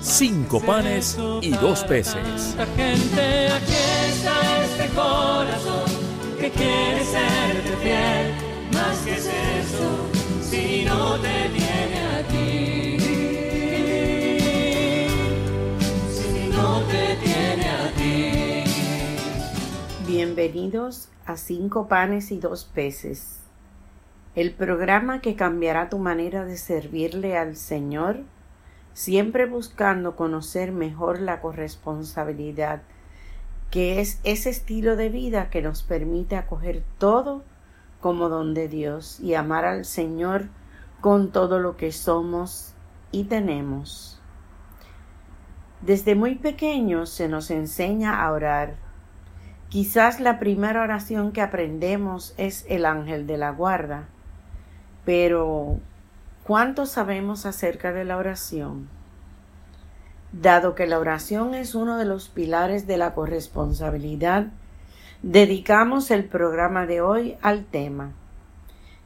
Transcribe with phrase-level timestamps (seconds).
[0.00, 2.56] cinco panes y dos peces.
[2.76, 3.74] Gente, aquí
[4.08, 5.90] está este corazón
[6.38, 8.34] que quiere serte fiel.
[8.72, 10.08] Más que es eso,
[10.42, 12.98] si no te tiene a ti.
[16.12, 18.64] Si no te tiene a ti.
[20.06, 23.40] Bienvenidos a Cinco Panes y Dos Peces,
[24.34, 28.20] el programa que cambiará tu manera de servirle al Señor,
[28.98, 32.82] siempre buscando conocer mejor la corresponsabilidad,
[33.70, 37.44] que es ese estilo de vida que nos permite acoger todo
[38.00, 40.48] como don de Dios y amar al Señor
[41.00, 42.74] con todo lo que somos
[43.12, 44.20] y tenemos.
[45.80, 48.78] Desde muy pequeños se nos enseña a orar.
[49.68, 54.08] Quizás la primera oración que aprendemos es el ángel de la guarda,
[55.04, 55.78] pero
[56.48, 58.88] ¿cuánto sabemos acerca de la oración?
[60.32, 64.46] Dado que la oración es uno de los pilares de la corresponsabilidad,
[65.22, 68.12] dedicamos el programa de hoy al tema.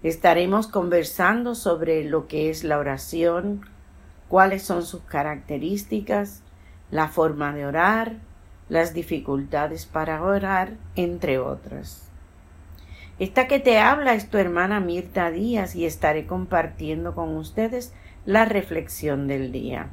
[0.04, 3.62] Estaremos conversando sobre lo que es la oración,
[4.28, 6.42] cuáles son sus características,
[6.92, 8.12] la forma de orar,
[8.68, 12.11] las dificultades para orar, entre otras.
[13.18, 17.92] Esta que te habla es tu hermana Mirta Díaz y estaré compartiendo con ustedes
[18.24, 19.90] la reflexión del día.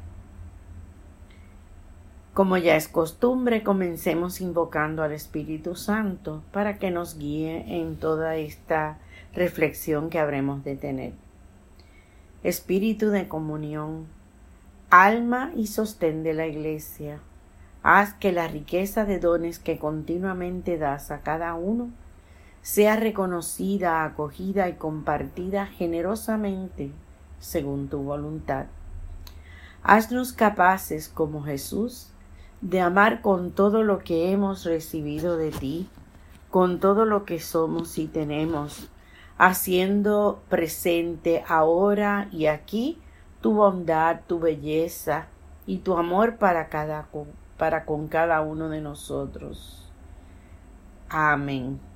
[2.32, 8.36] Como ya es costumbre, comencemos invocando al Espíritu Santo para que nos guíe en toda
[8.36, 8.98] esta
[9.34, 11.12] reflexión que habremos de tener.
[12.42, 14.06] Espíritu de comunión,
[14.88, 17.20] alma y sostén de la Iglesia,
[17.82, 21.90] haz que la riqueza de dones que continuamente das a cada uno
[22.62, 26.92] sea reconocida, acogida y compartida generosamente
[27.38, 28.66] según tu voluntad.
[29.82, 32.12] Haznos capaces, como Jesús,
[32.60, 35.88] de amar con todo lo que hemos recibido de ti,
[36.50, 38.90] con todo lo que somos y tenemos,
[39.38, 42.98] haciendo presente ahora y aquí
[43.40, 45.28] tu bondad, tu belleza
[45.66, 47.08] y tu amor para, cada,
[47.56, 49.90] para con cada uno de nosotros.
[51.08, 51.89] Amén.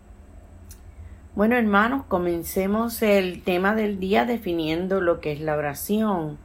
[1.36, 6.38] Bueno, hermanos, comencemos el tema del día definiendo lo que es la oración.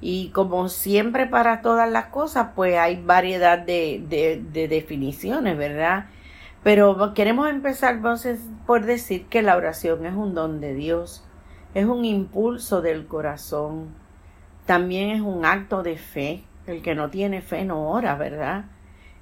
[0.00, 6.06] Y como siempre para todas las cosas, pues hay variedad de, de, de definiciones, ¿verdad?
[6.64, 8.00] Pero queremos empezar
[8.66, 11.24] por decir que la oración es un don de Dios,
[11.74, 13.94] es un impulso del corazón,
[14.66, 16.42] también es un acto de fe.
[16.66, 18.64] El que no tiene fe no ora, ¿verdad?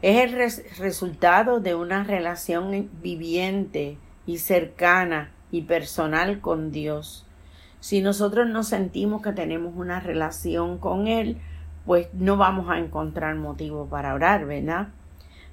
[0.00, 3.98] Es el res resultado de una relación viviente
[4.30, 7.26] y cercana y personal con Dios.
[7.80, 11.38] Si nosotros no sentimos que tenemos una relación con Él,
[11.84, 14.88] pues no vamos a encontrar motivo para orar, ¿verdad?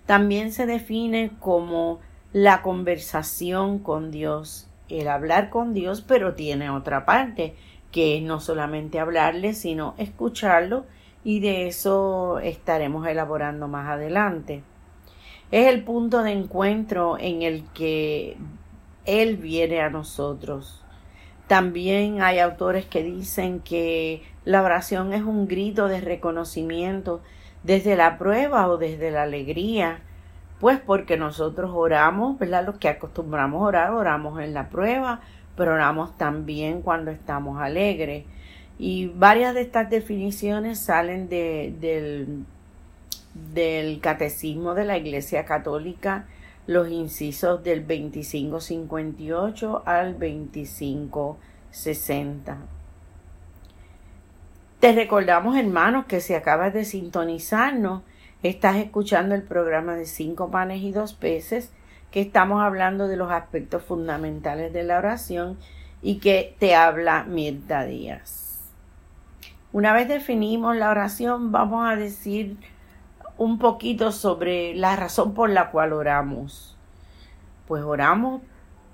[0.06, 2.00] También se define como
[2.34, 7.56] la conversación con Dios, el hablar con Dios, pero tiene otra parte,
[7.92, 10.86] que es no solamente hablarle, sino escucharlo,
[11.24, 14.62] y de eso estaremos elaborando más adelante.
[15.50, 18.38] Es el punto de encuentro en el que
[19.08, 20.84] Él viene a nosotros.
[21.48, 27.22] También hay autores que dicen que la oración es un grito de reconocimiento
[27.64, 30.02] desde la prueba o desde la alegría,
[30.60, 32.66] pues porque nosotros oramos, ¿verdad?
[32.66, 35.22] Los que acostumbramos a orar, oramos en la prueba,
[35.56, 38.26] pero oramos también cuando estamos alegres.
[38.78, 42.46] Y varias de estas definiciones salen de, del,
[43.54, 46.26] del Catecismo de la Iglesia Católica
[46.68, 52.58] los incisos del 2558 al 2560.
[54.80, 58.04] Te recordamos, hermanos, que si acabas de sintonizarnos,
[58.44, 61.72] estás escuchando el programa de cinco panes y dos peces,
[62.12, 65.58] que estamos hablando de los aspectos fundamentales de la oración
[66.02, 68.62] y que te habla Mirta Díaz.
[69.74, 72.58] Una vez definimos la oración, vamos a decir
[73.38, 76.76] un poquito sobre la razón por la cual oramos.
[77.68, 78.42] Pues oramos,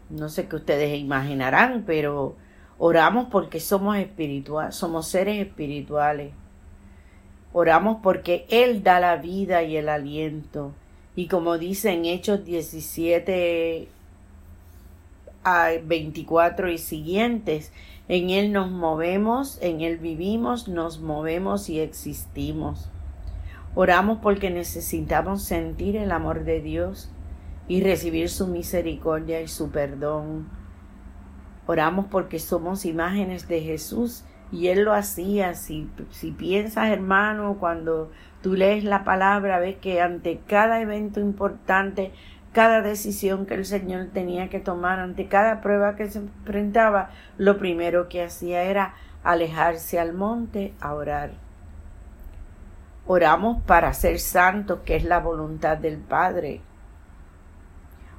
[0.09, 2.35] no sé qué ustedes imaginarán, pero
[2.77, 6.33] oramos porque somos espirituales, somos seres espirituales.
[7.53, 10.73] Oramos porque Él da la vida y el aliento
[11.15, 13.87] Y como dice en Hechos 17
[15.43, 17.71] a 24 y siguientes,
[18.07, 22.89] en Él nos movemos, en Él vivimos, nos movemos y existimos.
[23.75, 27.11] Oramos porque necesitamos sentir el amor de Dios
[27.67, 30.47] y recibir su misericordia y su perdón.
[31.65, 35.55] Oramos porque somos imágenes de Jesús y Él lo hacía.
[35.55, 38.11] Si, si piensas, hermano, cuando
[38.43, 42.11] tú lees la palabra, ves que ante cada evento importante,
[42.51, 47.09] cada decisión que el Señor tenía que tomar, ante cada prueba que se enfrentaba,
[47.39, 48.93] lo primero que hacía era
[49.23, 51.42] alejarse al monte a orar.
[53.05, 56.61] Oramos para ser santos, que es la voluntad del Padre.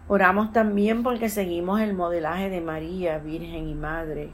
[0.09, 4.31] Oramos también porque seguimos el modelaje de María, Virgen y Madre.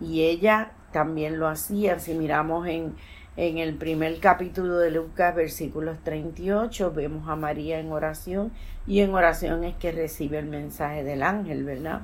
[0.00, 1.98] Y ella también lo hacía.
[1.98, 2.94] Si miramos en,
[3.36, 8.52] en el primer capítulo de Lucas, versículos 38, vemos a María en oración
[8.86, 12.02] y en oración es que recibe el mensaje del ángel, ¿verdad?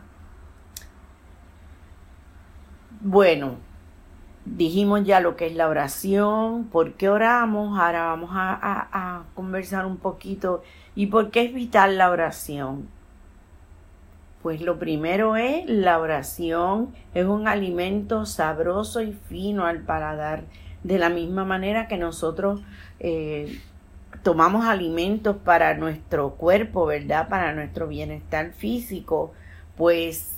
[3.00, 3.58] Bueno,
[4.44, 9.96] dijimos ya lo que es la oración, por qué oramos, ahora vamos a, conversar un
[9.96, 10.62] poquito
[10.94, 12.88] y por qué es vital la oración.
[14.42, 20.44] Pues lo primero es, la oración es un alimento sabroso y fino al paladar,
[20.82, 22.60] de la misma manera que nosotros
[23.00, 23.58] eh,
[24.22, 27.28] tomamos alimentos para nuestro cuerpo, ¿verdad?
[27.28, 29.32] Para nuestro bienestar físico,
[29.76, 30.34] pues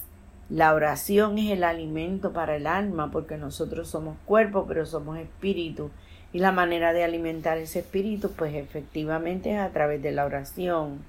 [0.48, 5.90] la oración es el alimento para el alma, porque nosotros somos cuerpo, pero somos espíritu.
[6.32, 11.00] Y la manera de alimentar ese espíritu, pues efectivamente es a través de la oración.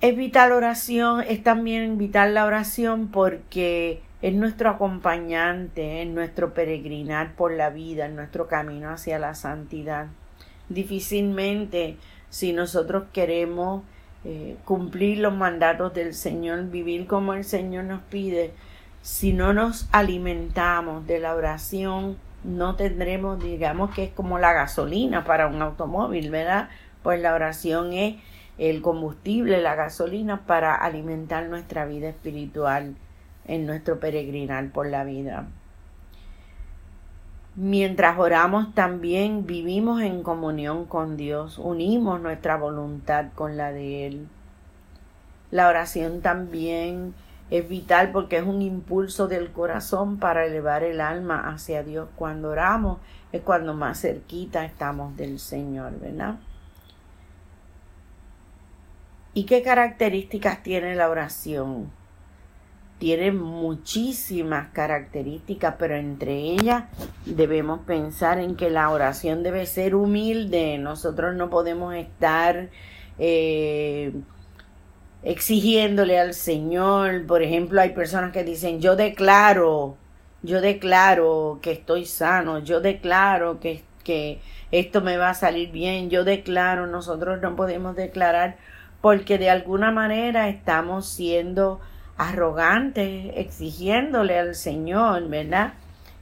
[0.00, 7.34] Es vital oración, es también vital la oración porque es nuestro acompañante en nuestro peregrinar
[7.34, 10.08] por la vida, en nuestro camino hacia la santidad.
[10.68, 11.96] Difícilmente,
[12.28, 13.82] si nosotros queremos
[14.28, 18.52] eh, cumplir los mandatos del Señor, vivir como el Señor nos pide,
[19.00, 25.22] si no nos alimentamos de la oración, no tendremos, digamos que es como la gasolina
[25.22, 26.70] para un automóvil, ¿verdad?
[27.04, 28.16] Pues la oración es
[28.58, 32.96] el combustible, la gasolina para alimentar nuestra vida espiritual
[33.46, 35.46] en nuestro peregrinar por la vida.
[37.58, 44.28] Mientras oramos también vivimos en comunión con Dios, unimos nuestra voluntad con la de Él.
[45.50, 47.14] La oración también
[47.48, 52.10] es vital porque es un impulso del corazón para elevar el alma hacia Dios.
[52.14, 52.98] Cuando oramos
[53.32, 56.34] es cuando más cerquita estamos del Señor, ¿verdad?
[59.32, 61.90] ¿Y qué características tiene la oración?
[62.98, 66.84] Tiene muchísimas características, pero entre ellas
[67.26, 70.78] debemos pensar en que la oración debe ser humilde.
[70.78, 72.70] Nosotros no podemos estar
[73.18, 74.12] eh,
[75.22, 77.26] exigiéndole al Señor.
[77.26, 79.96] Por ejemplo, hay personas que dicen, yo declaro,
[80.42, 84.40] yo declaro que estoy sano, yo declaro que, que
[84.70, 88.56] esto me va a salir bien, yo declaro, nosotros no podemos declarar
[89.02, 91.80] porque de alguna manera estamos siendo
[92.18, 95.74] arrogantes, exigiéndole al Señor, ¿verdad?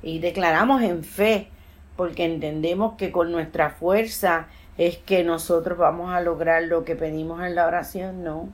[0.02, 1.49] Y declaramos en fe,
[1.96, 7.42] porque entendemos que con nuestra fuerza es que nosotros vamos a lograr lo que pedimos
[7.42, 8.49] en la oración, no.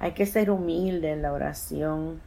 [0.00, 2.20] Hay que ser humilde en la oración.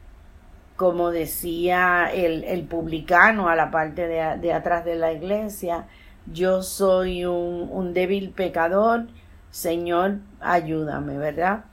[0.76, 5.86] Como decía el, el publicano a la parte de, de, atrás de la iglesia,
[6.32, 9.08] yo soy un, un débil pecador,
[9.52, 11.66] Señor, ayúdame, ¿verdad?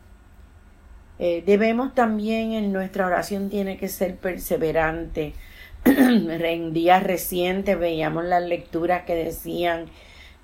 [1.23, 5.35] Eh, debemos también en nuestra oración tiene que ser perseverante.
[5.85, 9.85] en días recientes veíamos las lecturas que decían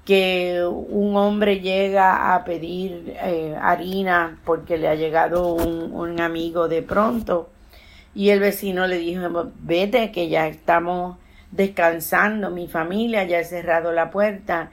[0.04, 6.68] que un hombre llega a pedir eh, harina porque le ha llegado un, un, amigo
[6.68, 7.48] de pronto
[8.14, 11.16] y el vecino le dijo vete que ya estamos
[11.52, 14.70] descansando mi familia ya he cerrado la puerta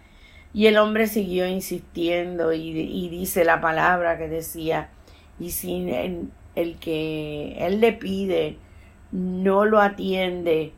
[0.54, 4.90] y el hombre siguió insistiendo y dice la palabra que decía
[5.40, 5.90] y si
[6.56, 8.58] el, que él le pide
[9.12, 10.74] no lo atiende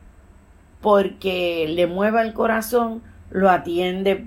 [0.80, 4.26] porque le mueva el corazón, lo atiende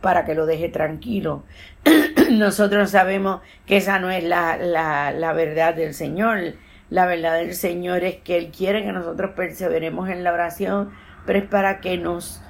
[0.00, 1.44] para que lo deje tranquilo.
[2.30, 6.54] Nosotros sabemos que esa no es la, la, la, verdad del Señor.
[6.90, 10.90] La verdad del Señor es que Él quiere que nosotros perseveremos en la oración,
[11.24, 12.40] pero es para que nos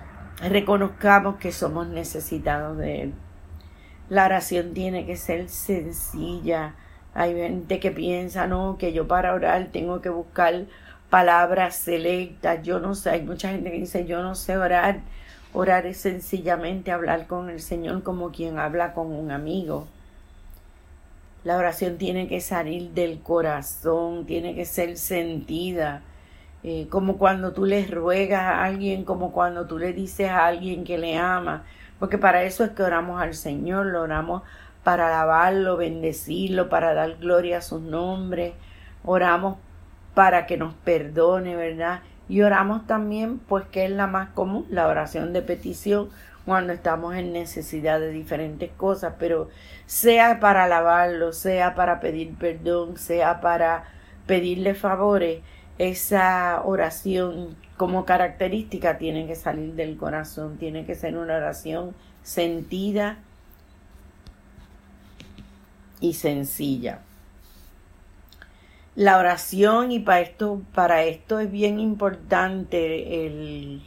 [0.43, 3.15] reconozcamos que somos necesitados de Él.
[4.09, 6.75] La oración tiene que ser sencilla,
[7.17, 10.67] hay gente que piensa, no, que yo para orar tengo que buscar
[11.09, 12.63] palabras selectas.
[12.63, 15.01] Yo no sé, hay mucha gente que dice, yo no sé orar.
[15.55, 19.89] Orar es sencillamente hablar con el Señor como quien habla con un amigo.
[21.43, 26.03] La oración tiene que salir del corazón, tiene que ser sentida,
[26.65, 30.85] eh, como cuando tú le ruegas a alguien, como cuando tú le dices a alguien
[30.85, 31.65] que le ama,
[31.99, 34.43] porque para eso es que oramos al Señor, lo oramos
[34.87, 38.55] para alabarlo, bendecirlo, para dar gloria a su nombre,
[39.05, 39.59] oramos
[40.15, 42.03] para que nos perdone, ¿verdad?
[42.29, 46.11] Y oramos también, pues que es la más común, la oración de petición,
[46.45, 49.49] cuando estamos en necesidad de diferentes cosas, pero
[49.87, 53.87] sea para alabarlo, sea para pedir perdón, sea para
[54.25, 55.43] pedirle favores,
[55.79, 63.19] esa oración como característica tiene que salir del corazón, tiene que ser una oración sentida
[66.01, 67.01] y sencilla.
[68.95, 73.83] La oración, y para esto, para esto es bien importante el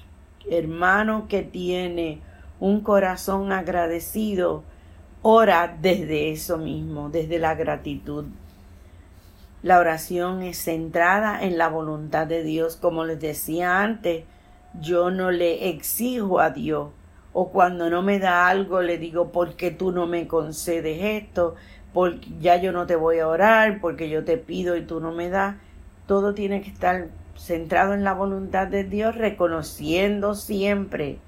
[0.49, 2.21] hermano que tiene
[2.59, 4.63] un corazón agradecido,
[5.21, 8.25] ora desde eso mismo, desde la gratitud.
[9.61, 12.77] La oración es centrada en la voluntad de Dios.
[12.77, 14.23] Como les decía antes,
[14.79, 16.89] yo no le exijo a Dios.
[17.33, 21.55] O cuando no me da algo, le digo, ¿por qué tú no me concedes esto?
[21.93, 25.11] Porque ya yo no te voy a orar, porque yo te pido y tú no
[25.11, 25.55] me das.
[26.07, 31.19] Todo tiene que estar centrado en la voluntad de Dios, reconociendo siempre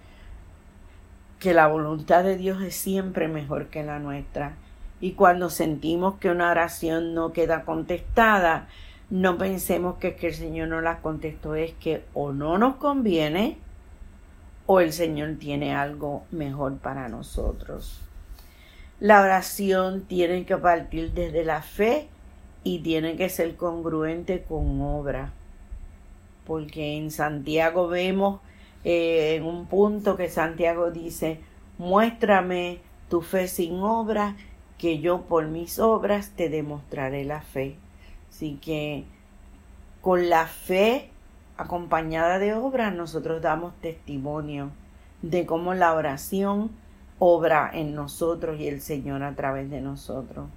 [1.39, 4.53] que la voluntad de Dios es siempre mejor que la nuestra.
[4.99, 8.67] Y cuando sentimos que una oración no queda contestada,
[9.09, 13.57] no pensemos que, que el Señor no la contestó, es que o no nos conviene
[14.67, 17.99] o el Señor tiene algo mejor para nosotros.
[19.01, 22.07] La oración tiene que partir desde la fe
[22.63, 25.33] y tiene que ser congruente con obra.
[26.45, 28.41] Porque en Santiago vemos
[28.83, 31.39] eh, en un punto que Santiago dice,
[31.79, 32.77] muéstrame
[33.09, 34.35] tu fe sin obra,
[34.77, 37.77] que yo por mis obras te demostraré la fe.
[38.29, 39.05] Así que
[40.01, 41.09] con la fe
[41.57, 44.69] acompañada de obra nosotros damos testimonio
[45.23, 46.69] de cómo la oración
[47.23, 50.47] obra en nosotros y el Señor a través de nosotros.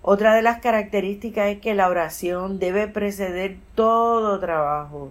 [0.00, 5.10] Otra de las características es que la oración debe preceder todo trabajo,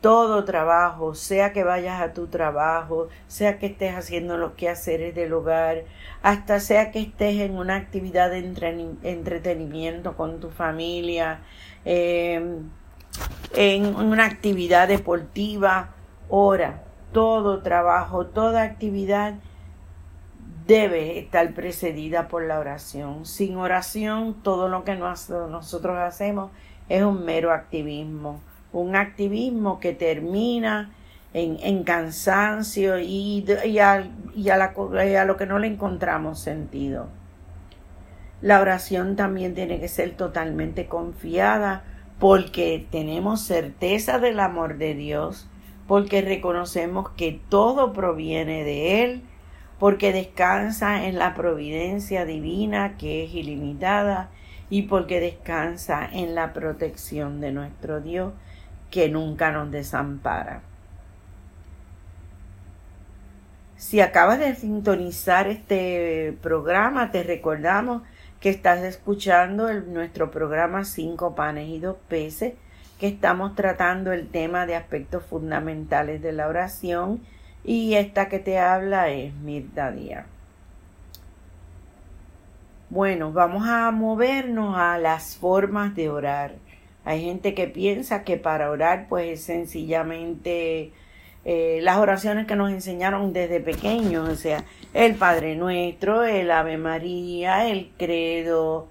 [0.00, 5.32] todo trabajo, sea que vayas a tu trabajo, sea que estés haciendo los quehaceres del
[5.32, 5.82] hogar,
[6.22, 8.38] hasta sea que estés en una actividad de
[9.02, 11.40] entretenimiento con tu familia,
[11.84, 12.70] em,
[13.56, 15.90] en una actividad deportiva,
[16.28, 19.34] ora, todo trabajo, toda actividad
[20.66, 23.26] debe estar precedida por la oración.
[23.26, 26.50] Sin oración, todo lo que nosotros hacemos
[26.88, 28.40] es un mero activismo,
[28.72, 30.92] un activismo que termina
[31.32, 33.44] en, cansancio y,
[33.80, 37.08] a, y a lo que no le encontramos sentido.
[38.42, 41.82] La oración también tiene que ser totalmente confiada
[42.18, 45.49] porque tenemos certeza del amor de Dios
[45.90, 49.22] porque reconocemos que todo proviene de Él,
[49.80, 54.30] porque descansa en la providencia divina que es ilimitada
[54.68, 58.32] y porque descansa en la protección de nuestro Dios
[58.92, 60.62] que nunca nos desampara.
[63.74, 68.02] Si acabas de sintonizar este programa, te recordamos
[68.38, 72.52] que estás escuchando nuestro programa Cinco panes y dos peces
[73.00, 77.22] que estamos tratando el tema de aspectos fundamentales de la oración
[77.64, 80.26] y esta que te habla es Mirta Díaz.
[82.90, 86.56] Bueno, vamos a movernos a las formas de orar.
[87.06, 90.92] Hay gente que piensa que para orar pues es sencillamente
[91.46, 96.76] eh, las oraciones que nos enseñaron desde pequeños, o sea, el Padre Nuestro, el Ave
[96.76, 98.88] María, el Credo,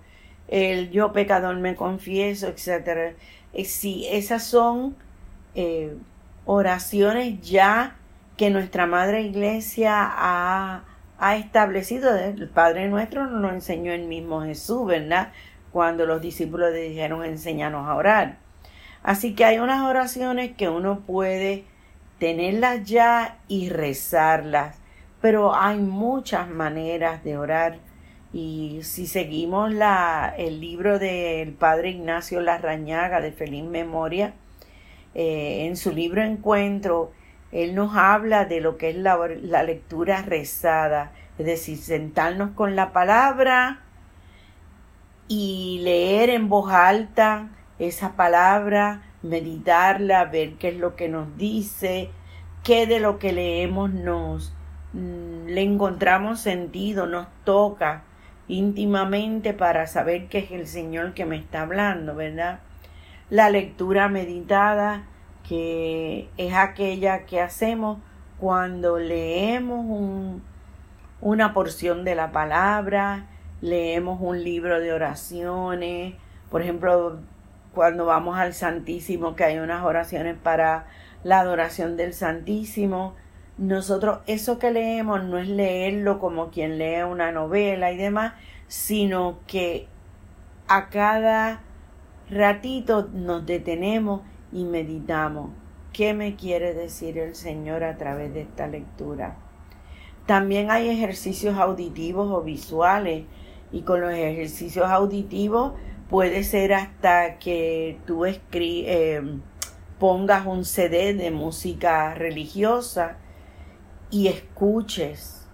[0.48, 3.14] el Yo pecador me confieso, etcétera
[3.54, 4.96] eh, sí, esas son
[5.56, 5.96] eh,
[6.46, 7.96] oraciones ya
[8.38, 10.84] que nuestra Madre Iglesia ha,
[11.18, 12.16] ha establecido.
[12.16, 15.32] El Padre Nuestro nos lo enseñó el mismo Jesús, ¿verdad?
[15.72, 18.38] Cuando los discípulos le dijeron enséñanos a orar.
[19.04, 21.66] Así que hay unas oraciones que uno puede
[22.20, 24.78] tenerlas ya y rezarlas,
[25.22, 27.80] pero hay muchas maneras de orar
[28.32, 34.34] y si seguimos la, el libro del padre Ignacio Larrañaga de feliz memoria,
[35.16, 37.12] eh, en su libro Encuentro,
[37.52, 42.76] él nos habla de lo que es la, la lectura rezada, es decir, sentarnos con
[42.76, 43.82] la palabra
[45.28, 52.12] y leer en voz alta esa palabra, meditarla, ver qué es lo que nos dice,
[52.64, 54.54] qué de lo que leemos nos
[54.94, 58.04] mm, le encontramos sentido, nos toca
[58.50, 62.60] íntimamente para saber que es el Señor que me está hablando, ¿verdad?
[63.30, 65.04] La lectura meditada,
[65.48, 68.00] que es aquella que hacemos
[68.40, 70.44] cuando leemos un,
[71.22, 73.28] una porción de la palabra,
[73.62, 76.16] leemos un libro de oraciones,
[76.50, 77.20] por ejemplo,
[77.74, 80.88] cuando vamos al Santísimo, que hay unas oraciones para
[81.24, 83.14] la adoración del Santísimo,
[83.60, 88.34] nosotros eso que leemos no es leerlo como quien lee una novela y demás,
[88.70, 89.88] sino que
[90.70, 91.62] a cada
[92.30, 94.22] ratito nos detenemos
[94.54, 95.52] y meditamos.
[95.92, 99.36] ¿Qué me quiere decir el Señor a través de esta lectura?
[100.26, 103.26] También hay ejercicios auditivos o visuales
[103.74, 105.74] y con los ejercicios auditivos
[106.10, 109.22] puede ser hasta que tú eh,
[110.00, 113.18] pongas un CD de música religiosa
[114.12, 115.48] y escuches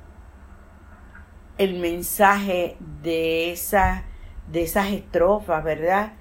[1.58, 4.04] el mensaje de, esa,
[4.52, 6.14] de esas estrofas, ¿verdad?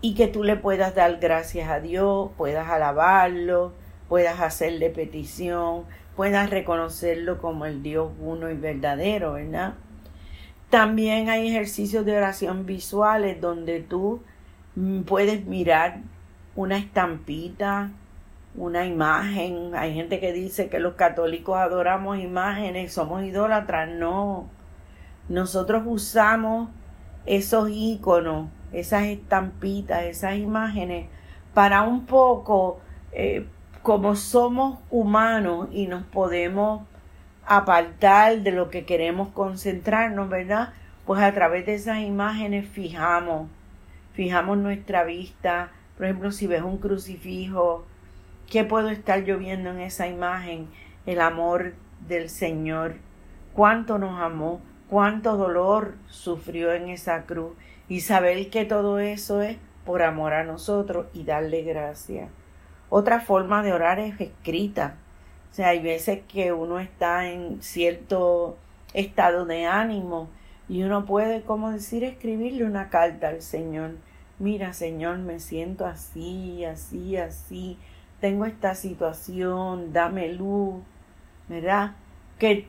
[0.00, 3.72] Y que tú le puedas dar gracias a Dios, puedas alabarlo,
[4.08, 9.74] puedas hacerle petición, puedas reconocerlo como el Dios uno y verdadero, ¿verdad?
[10.70, 14.22] También hay ejercicios de oración visuales donde tú
[14.74, 16.00] mm, puedes mirar
[16.54, 17.90] una estampita,
[18.56, 19.74] una imagen.
[19.74, 23.88] Hay gente que dice que los católicos adoramos imágenes, somos idólatras.
[23.88, 24.48] No,
[25.28, 26.70] nosotros usamos
[27.26, 31.08] esos iconos, esas estampitas, esas imágenes
[31.54, 32.80] para un poco
[33.12, 33.46] eh,
[33.82, 36.82] como somos humanos y nos podemos
[37.46, 40.72] apartar de lo que queremos concentrarnos, ¿verdad?
[41.04, 43.48] Pues a través de esas imágenes fijamos,
[44.12, 45.70] fijamos nuestra vista.
[45.96, 47.86] Por ejemplo, si ves un crucifijo,
[48.48, 50.68] ¿qué puedo estar yo viendo en esa imagen?
[51.04, 51.74] El amor
[52.06, 52.96] del Señor.
[53.54, 57.52] Cuánto nos amó, cuánto dolor sufrió en esa cruz.
[57.88, 62.28] Y saber que todo eso es por amor a nosotros y darle gracias.
[62.88, 64.96] Otra forma de orar es escrita.
[65.50, 68.58] O sea, hay veces que uno está en cierto
[68.92, 70.28] estado de ánimo
[70.68, 73.92] y uno puede, como decir, escribirle una carta al Señor.
[74.38, 77.78] Mira, Señor, me siento así, así, así.
[78.20, 80.82] Tengo esta situación, dame luz,
[81.48, 81.92] ¿verdad?
[82.38, 82.68] Que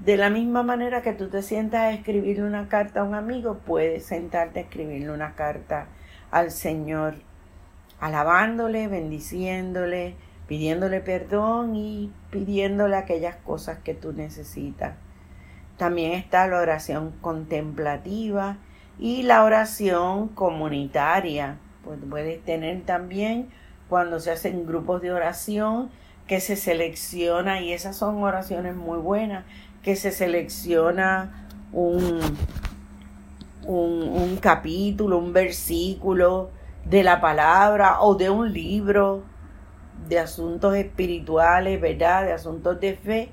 [0.00, 3.58] de la misma manera que tú te sientas a escribirle una carta a un amigo,
[3.64, 5.86] puedes sentarte a escribirle una carta
[6.30, 7.16] al Señor
[8.00, 10.14] alabándole, bendiciéndole,
[10.46, 14.94] pidiéndole perdón y pidiéndole aquellas cosas que tú necesitas.
[15.76, 18.56] También está la oración contemplativa
[18.98, 21.58] y la oración comunitaria.
[21.84, 23.48] Pues puedes tener también
[23.90, 25.90] cuando se hacen grupos de oración
[26.26, 29.44] que se selecciona, y esas son oraciones muy buenas,
[29.82, 32.20] que se selecciona un,
[33.66, 36.50] un, capítulo, un versículo,
[36.84, 39.24] de la palabra o de un libro
[40.08, 42.24] de asuntos espirituales, ¿verdad?
[42.24, 43.28] De asuntos de fe.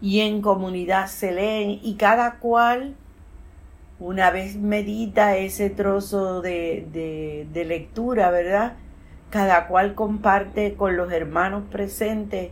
[0.00, 2.96] Y en comunidad se leen y cada cual,
[4.00, 8.76] una vez medita ese trozo de, de, lectura, ¿verdad?
[9.30, 12.50] Cada cual comparte con los hermanos presentes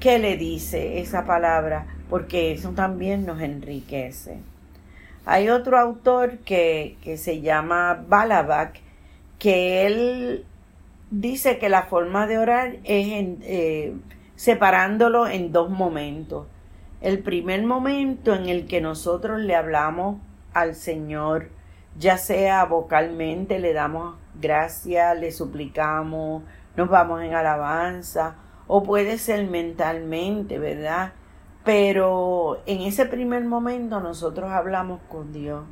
[0.00, 4.38] qué le dice esa palabra, porque eso también nos enriquece.
[5.26, 8.80] Hay otro autor que, que se llama Balabak,
[9.38, 10.44] que él
[11.10, 13.06] dice que la forma de orar es
[13.42, 13.94] eh,
[14.36, 16.46] separándolo en dos momentos.
[17.00, 20.18] El primer momento en el que nosotros le hablamos
[20.52, 21.50] al Señor,
[21.98, 26.42] ya sea vocalmente, le damos gracias, le suplicamos,
[26.76, 31.12] nos vamos en alabanza, o puede ser mentalmente, ¿verdad?
[31.64, 35.64] Pero en ese primer momento nosotros hablamos con Dios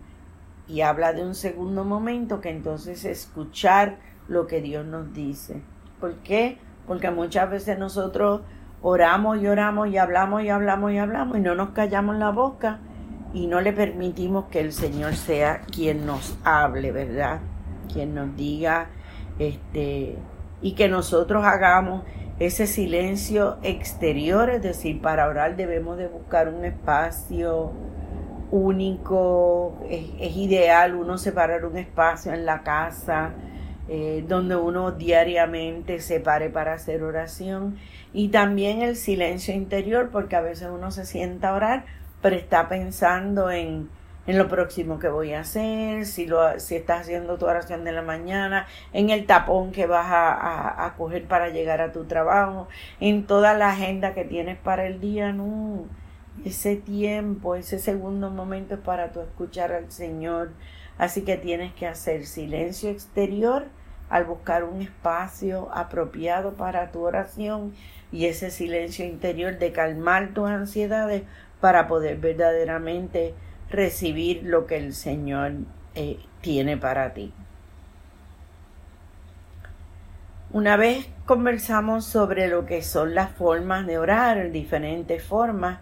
[0.67, 3.99] y habla de un segundo momento que entonces escuchar
[4.29, 5.63] lo que Dios nos dice.
[6.01, 6.59] ¿Por qué?
[6.87, 8.43] Porque muchas veces nosotros
[8.81, 12.81] oramos y oramos y hablamos y hablamos y hablamos y no nos callamos la boca
[13.35, 17.41] y no le permitimos que el Señor sea quien nos hable, ¿verdad?
[17.93, 18.89] Quien nos diga,
[19.39, 20.17] este,
[20.61, 22.05] y que nosotros hagamos
[22.39, 27.73] ese silencio exterior, es decir, para orar debemos de buscar un espacio,
[28.53, 33.33] único, es, ideal uno separar un espacio en la casa
[33.89, 37.79] eh, donde uno diariamente se pare para hacer oración
[38.13, 41.85] y también el silencio interior porque a veces uno se sienta a orar
[42.21, 43.89] pero está pensando en,
[44.27, 47.93] en lo próximo que voy a hacer, si, lo, si estás haciendo tu oración de
[47.93, 52.69] la mañana, en el tapón que vas a, a, coger para llegar a tu trabajo,
[53.01, 55.85] en toda la agenda que tienes para el día, no.
[56.45, 60.53] Ese tiempo, ese segundo momento es para tu escuchar al Señor.
[60.97, 63.67] Así que tienes que hacer silencio exterior
[64.09, 67.75] al buscar un espacio apropiado para tu oración
[68.13, 71.23] y ese silencio interior de calmar tus ansiedades
[71.61, 73.35] para poder verdaderamente
[73.73, 75.53] recibir lo que el Señor
[75.95, 77.33] eh, tiene para ti.
[80.51, 85.79] Una vez conversamos sobre lo que son las formas de orar, diferentes formas,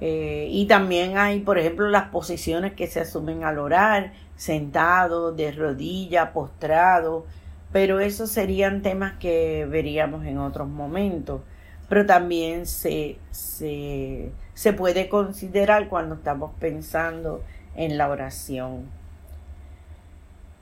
[0.00, 5.52] eh, y también hay, por ejemplo, las posiciones que se asumen al orar, sentado, de
[5.52, 7.26] rodilla, postrado,
[7.72, 11.42] pero esos serían temas que veríamos en otros momentos.
[11.88, 17.42] Pero también se, se se puede considerar cuando estamos pensando
[17.76, 18.88] en la oración.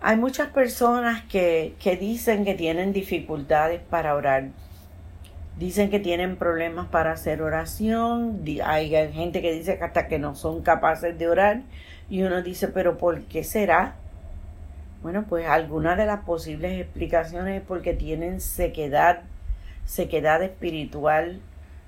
[0.01, 4.49] Hay muchas personas que, que dicen que tienen dificultades para orar.
[5.59, 8.43] Dicen que tienen problemas para hacer oración.
[8.65, 11.63] Hay gente que dice que hasta que no son capaces de orar.
[12.09, 13.95] Y uno dice, pero ¿por qué será?
[15.03, 19.21] Bueno, pues alguna de las posibles explicaciones es porque tienen sequedad,
[19.85, 21.41] sequedad espiritual,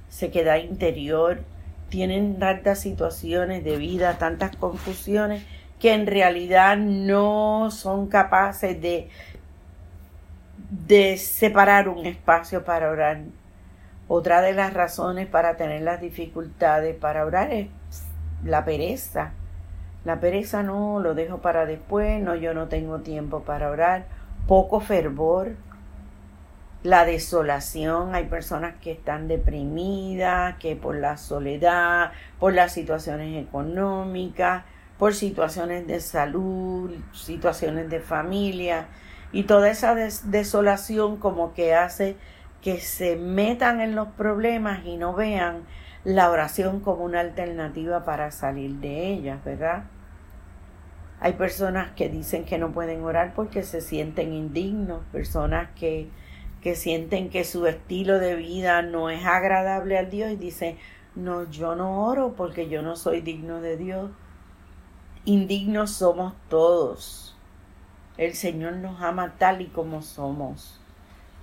[0.09, 1.40] sequedad interior,
[1.88, 5.44] tienen tantas situaciones de vida, tantas confusiones,
[5.79, 9.09] que en realidad no son capaces de,
[10.70, 13.20] de separar un espacio para orar.
[14.09, 17.68] Otra de las razones para tener las dificultades para orar es
[18.44, 19.33] la pereza.
[20.05, 24.07] La pereza no, lo dejo para después, no, yo no tengo tiempo para orar.
[24.47, 25.57] Poco fervor,
[26.85, 34.64] la desolación, hay personas que están deprimidas, que por la soledad, por las situaciones económicas,
[34.99, 38.87] por situaciones de salud, situaciones de familia,
[39.33, 42.16] y toda esa desolación como que hace
[42.61, 45.62] que se metan en los problemas y no vean
[46.05, 49.85] la oración como una alternativa para salir de ellas, ¿verdad?
[51.18, 56.11] Hay personas que dicen que no pueden orar porque se sienten indignos, personas que
[56.64, 60.79] que sienten que su estilo de vida no es agradable al Dios y dicen,
[61.14, 64.11] no, yo no oro porque yo no soy digno de Dios.
[65.27, 67.37] Indignos somos todos.
[68.16, 70.81] El Señor nos ama tal y como somos.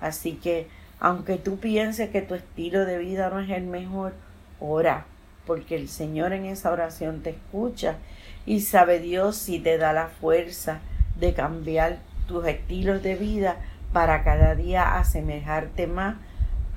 [0.01, 0.67] Así que,
[0.99, 4.13] aunque tú pienses que tu estilo de vida no es el mejor,
[4.59, 5.05] ora,
[5.45, 7.97] porque el Señor en esa oración te escucha
[8.47, 10.79] y sabe Dios si te da la fuerza
[11.19, 13.57] de cambiar tus estilos de vida
[13.93, 16.15] para cada día asemejarte más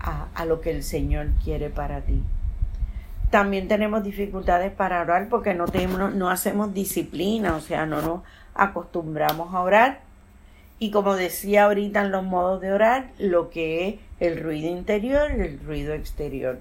[0.01, 2.23] a, lo que el Señor quiere para ti.
[3.31, 8.21] También tenemos dificultades para orar porque no, tenemos, no hacemos disciplina, o sea, no nos
[8.55, 10.01] acostumbramos a orar.
[10.79, 15.31] Y como decía ahorita en los modos de orar, lo que es el ruido interior
[15.37, 16.59] y el ruido exterior.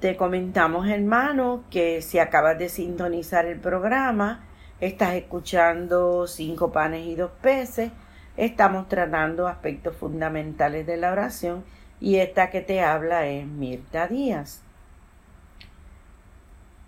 [0.00, 4.46] Te comentamos, hermano, que si acabas de sintonizar el programa,
[4.80, 7.92] estás escuchando cinco panes y dos peces.
[8.38, 11.64] Estamos tratando aspectos fundamentales de la oración
[12.00, 14.62] y esta que te habla es Mirta Díaz.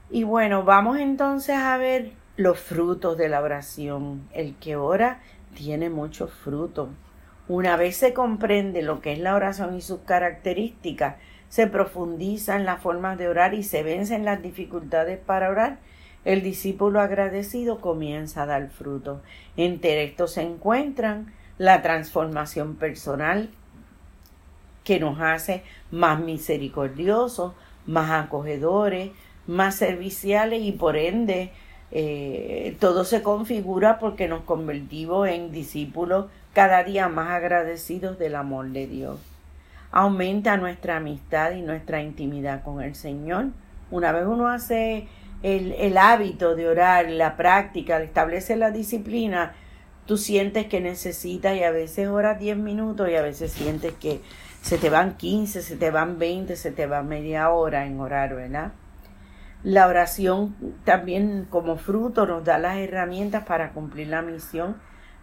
[0.08, 4.26] Y bueno, vamos entonces a ver los frutos de la oración.
[4.32, 5.20] El que ora
[5.54, 6.88] tiene muchos frutos.
[7.46, 11.16] Una vez se comprende lo que es la oración y sus características,
[11.52, 15.80] se profundiza en las formas de orar y se vencen las dificultades para orar,
[16.24, 19.20] el discípulo agradecido comienza a dar fruto.
[19.58, 23.50] Entre estos se encuentran la transformación personal
[24.82, 27.52] que nos hace más misericordiosos,
[27.84, 29.10] más acogedores,
[29.46, 31.52] más serviciales y por ende
[31.90, 38.70] eh, todo se configura porque nos convertimos en discípulos cada día más agradecidos del amor
[38.70, 39.31] de Dios
[39.92, 43.48] aumenta nuestra amistad y nuestra intimidad con el Señor.
[43.90, 45.06] Una vez uno hace
[45.42, 49.52] el, hábito de orar, la práctica, establece la disciplina,
[50.06, 54.22] tú sientes que necesitas y a veces oras 10 minutos y a veces sientes que
[54.62, 58.34] se te van 15, se te van 20, se te va media hora en orar,
[58.34, 58.72] ¿verdad?
[59.62, 64.76] La oración también como fruto nos da las herramientas para cumplir la misión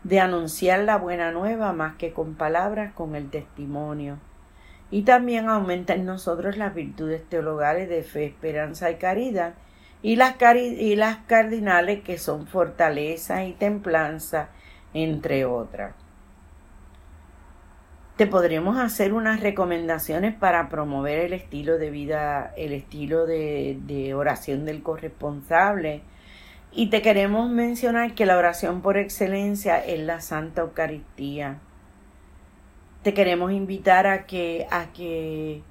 [0.03, 4.19] de anunciar la buena nueva más que con palabras, con el testimonio
[4.91, 9.53] y también aumenta en nosotros las virtudes teologales de fe, esperanza y caridad,
[10.01, 14.49] y las, y las cardinales que son fortaleza y templanza,
[14.93, 15.93] entre otras.
[18.17, 24.13] te podremos hacer unas recomendaciones para promover el estilo de vida, el estilo de, de
[24.13, 26.01] oración del corresponsable.
[26.71, 31.59] Y te queremos mencionar que la oración por excelencia es la Santa Eucaristía.
[33.03, 35.63] Te queremos invitar a que, a que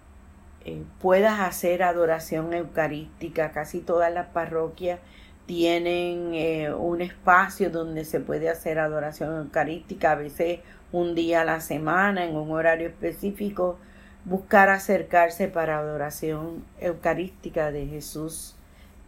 [0.64, 3.53] eh, puedas hacer adoración eucarística.
[3.53, 4.99] Casi todas las parroquias
[5.45, 10.61] tienen eh, un espacio donde se puede hacer adoración eucarística, a veces
[10.91, 13.79] un día a la semana, en un horario específico,
[14.25, 18.57] buscar acercarse para adoración eucarística de Jesús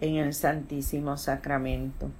[0.01, 2.11] en el Santísimo Sacramento.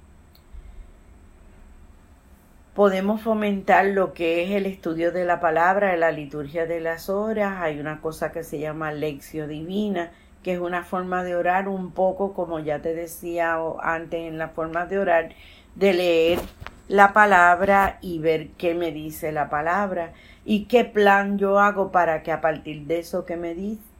[2.81, 7.61] Podemos fomentar lo que es el estudio de la palabra, la liturgia de las horas.
[7.61, 10.09] Hay una cosa que se llama lección divina,
[10.41, 14.49] que es una forma de orar un poco, como ya te decía antes en la
[14.49, 15.29] forma de orar,
[15.75, 16.39] de leer
[16.87, 20.13] la palabra y ver qué me dice la palabra
[20.43, 23.55] y qué plan yo hago para que a partir de eso que me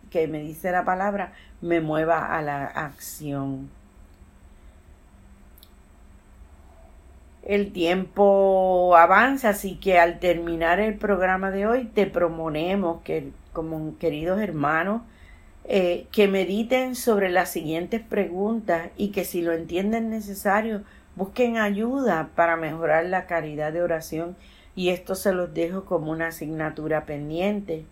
[0.09, 3.69] que me dice la palabra me mueva a la acción.
[7.51, 13.97] El tiempo avanza, así que al terminar el programa de hoy te proponemos que como
[13.97, 15.01] queridos hermanos
[15.65, 20.83] eh, que mediten sobre las siguientes preguntas y que si lo entienden necesario,
[21.17, 24.37] busquen ayuda para mejorar la calidad de oración
[24.73, 27.85] y esto se los dejo como una asignatura pendiente.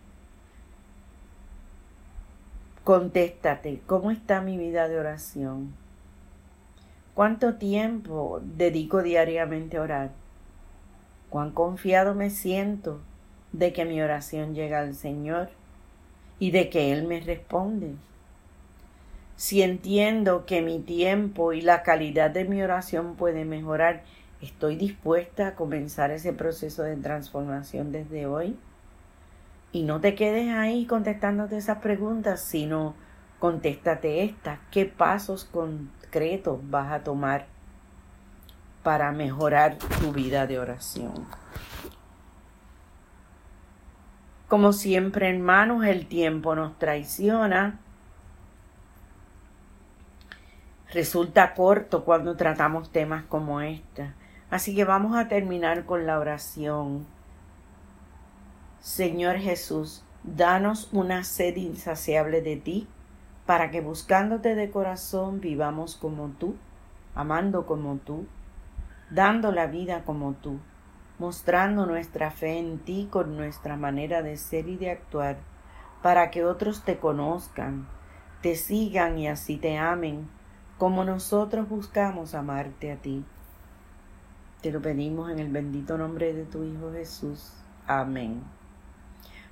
[2.86, 5.74] Contéstate, ¿cómo está mi vida de oración?
[7.20, 10.12] ¿Cuánto tiempo dedico diariamente a orar?
[11.30, 13.02] ¿Cuán confiado me siento
[13.52, 15.50] de que mi oración llega al Señor?
[16.40, 17.96] y de que Él me responde.
[19.36, 24.04] Si entiendo que mi tiempo y la calidad de mi oración puede mejorar,
[24.42, 28.56] ¿estoy dispuesta a comenzar ese proceso de transformación desde hoy?
[29.74, 32.96] Y no te quedes ahí contestándote esas preguntas, sino
[33.40, 34.60] contéstate estas.
[34.72, 37.48] ¿Qué pasos concretos vas a tomar
[38.84, 41.26] para mejorar tu vida de oración?
[44.48, 47.80] Como siempre, hermanos, el tiempo nos traiciona.
[50.92, 54.12] Resulta corto cuando tratamos temas como este.
[54.50, 57.06] Así que vamos a terminar con la oración.
[58.80, 62.88] Señor Jesús, danos una sed insaciable de ti,
[63.50, 66.56] para que buscándote de corazón vivamos como tú,
[67.16, 68.28] amando como tú,
[69.10, 70.60] dando la vida como tú
[71.18, 75.38] mostrando nuestra fe en ti con nuestra manera de ser y de actuar,
[76.04, 77.88] para que otros te conozcan,
[78.44, 80.30] te sigan y así te amen,
[80.78, 83.26] como nosotros buscamos amarte a ti.
[84.62, 87.52] Te lo pedimos en el bendito nombre de tu Hijo Jesús.
[87.88, 88.44] Amén.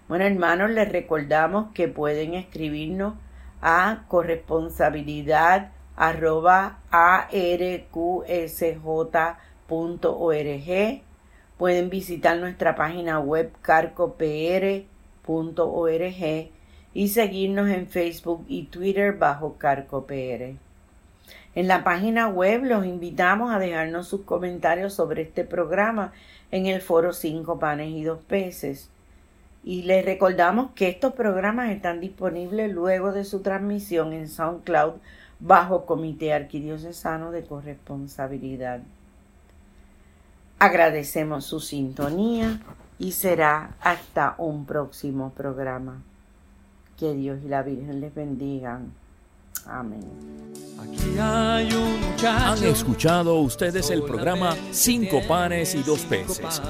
[0.07, 3.15] Bueno, hermanos, les recordamos que pueden escribirnos
[3.61, 7.87] a corresponsabilidad arroba arqsj.org
[11.57, 14.85] Pueden visitar nuestra página web carcopr.org
[16.93, 20.55] y seguirnos en Facebook y Twitter bajo carcopr.
[21.55, 26.13] En la página web los invitamos a dejarnos sus comentarios sobre este programa
[26.51, 28.91] en el foro 5 panes y dos peces.
[29.67, 34.93] Y les recordamos que estos programas están disponibles luego de su transmisión en SoundCloud
[35.41, 38.79] bajo Comité Arquidiocesano de Corresponsabilidad.
[40.57, 42.61] Agradecemos su sintonía
[42.97, 46.01] y será hasta un próximo programa.
[46.97, 48.93] Que Dios y la Virgen les bendigan.
[49.65, 50.05] Amén.
[52.25, 56.61] Han escuchado ustedes el programa Cinco panes y dos peces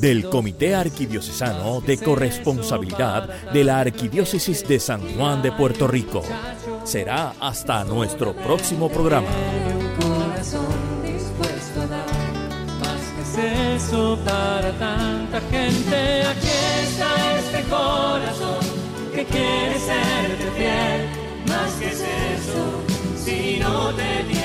[0.00, 6.22] del Comité Arquidiocesano de Corresponsabilidad de la Arquidiócesis de San Juan de Puerto Rico.
[6.84, 9.28] Será hasta nuestro próximo programa.
[13.76, 16.22] eso para tanta gente.
[16.26, 16.48] Aquí
[16.82, 18.58] está este corazón
[19.14, 19.68] que quiere.
[21.46, 22.82] Más que es eso,
[23.24, 24.37] si no te